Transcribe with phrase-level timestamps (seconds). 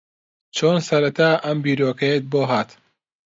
[0.55, 2.69] چۆن سەرەتا ئەم بیرۆکەیەت بۆ ھات؟